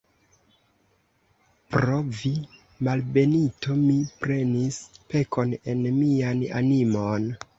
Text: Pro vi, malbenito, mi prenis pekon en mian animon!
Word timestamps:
Pro 1.73 1.97
vi, 2.21 2.31
malbenito, 2.87 3.77
mi 3.83 3.97
prenis 4.23 4.79
pekon 5.15 5.55
en 5.75 5.83
mian 6.01 6.45
animon! 6.63 7.31